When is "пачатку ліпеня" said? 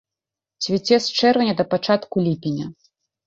1.73-2.65